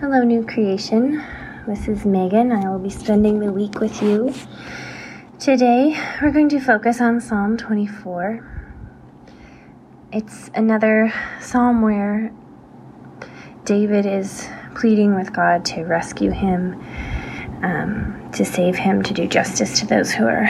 [0.00, 1.22] Hello, new creation.
[1.66, 2.52] This is Megan.
[2.52, 4.32] I will be spending the week with you.
[5.38, 8.40] Today, we're going to focus on Psalm 24.
[10.10, 12.32] It's another psalm where
[13.66, 16.82] David is pleading with God to rescue him,
[17.62, 20.48] um, to save him, to do justice to those who are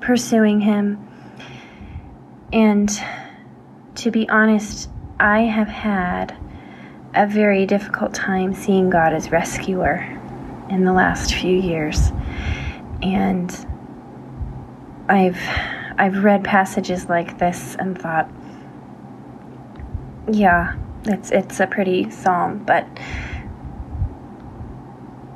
[0.00, 0.98] pursuing him.
[2.52, 2.90] And
[3.94, 4.90] to be honest,
[5.20, 6.36] I have had
[7.14, 9.96] a very difficult time seeing God as rescuer
[10.68, 12.12] in the last few years.
[13.02, 13.50] And
[15.08, 15.40] I've
[15.98, 18.30] I've read passages like this and thought,
[20.30, 22.86] yeah, it's it's a pretty psalm, but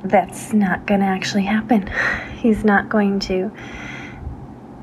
[0.03, 1.87] that's not going to actually happen.
[2.37, 3.51] He's not going to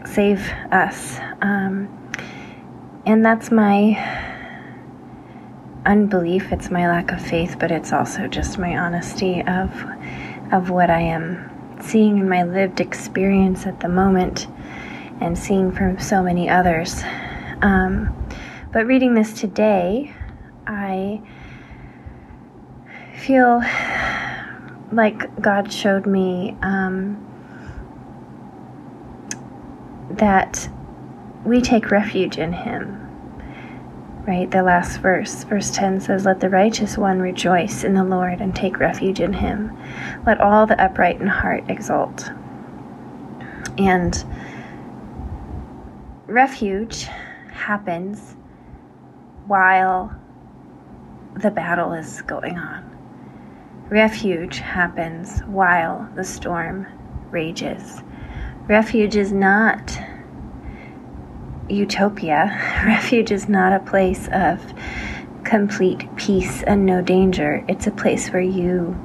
[0.04, 1.18] save us.
[1.40, 1.88] Um,
[3.06, 3.94] and that's my
[5.84, 9.70] unbelief, it's my lack of faith, but it's also just my honesty of
[10.52, 11.50] of what I am
[11.82, 14.46] seeing in my lived experience at the moment
[15.20, 17.02] and seeing from so many others.
[17.62, 18.14] Um,
[18.72, 20.14] but reading this today,
[20.66, 21.22] I
[23.16, 23.62] feel
[24.92, 27.16] like God showed me um,
[30.10, 30.68] that
[31.44, 33.11] we take refuge in Him
[34.26, 34.50] right?
[34.50, 38.54] The last verse, verse 10 says, Let the righteous one rejoice in the Lord and
[38.54, 39.76] take refuge in him.
[40.26, 42.30] Let all the upright in heart exult.
[43.78, 44.24] And
[46.26, 47.08] refuge
[47.52, 48.36] happens
[49.46, 50.14] while
[51.34, 52.88] the battle is going on.
[53.88, 56.86] Refuge happens while the storm
[57.30, 58.02] rages.
[58.68, 59.98] Refuge is not
[61.72, 62.82] utopia.
[62.86, 64.60] Refuge is not a place of
[65.44, 67.64] complete peace and no danger.
[67.68, 68.96] It's a place where you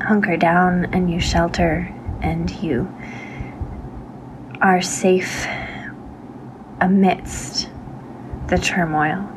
[0.00, 1.92] hunker down and you shelter
[2.22, 2.92] and you
[4.60, 5.46] are safe
[6.80, 7.68] amidst
[8.48, 9.30] the turmoil.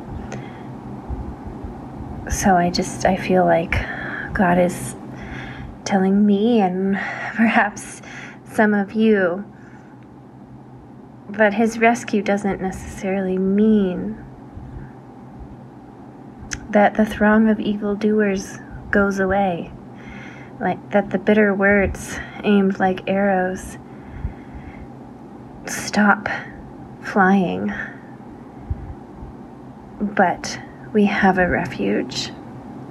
[2.30, 3.72] So I just I feel like
[4.34, 4.94] God is
[5.84, 6.94] telling me and
[7.34, 8.02] perhaps
[8.52, 9.44] some of you
[11.28, 14.24] but his rescue doesn't necessarily mean
[16.70, 18.58] that the throng of evildoers
[18.90, 19.70] goes away,
[20.60, 23.78] like that the bitter words aimed like arrows
[25.66, 26.28] stop
[27.02, 27.72] flying.
[30.00, 30.60] But
[30.92, 32.30] we have a refuge.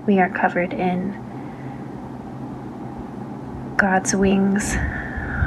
[0.06, 1.24] We are covered in
[3.78, 4.76] God's wings.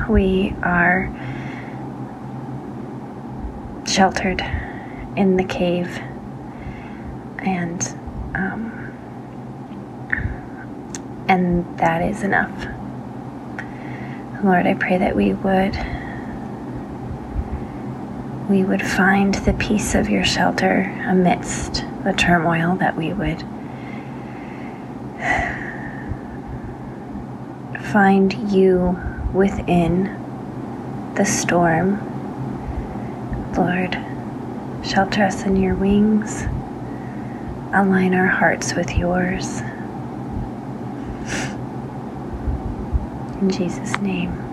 [0.09, 1.09] We are
[3.91, 4.41] sheltered
[5.17, 5.99] in the cave.
[7.39, 7.83] And,
[8.34, 8.71] um,
[11.28, 12.67] and that is enough.
[14.45, 15.77] Lord, I pray that we would
[18.49, 23.41] we would find the peace of your shelter amidst the turmoil that we would
[27.93, 28.99] find you
[29.33, 30.05] within
[31.15, 32.20] the storm
[33.56, 33.99] Lord.
[34.84, 36.44] Shelter us in your wings.
[37.72, 39.62] Align our hearts with yours.
[43.41, 44.50] In Jesus' name.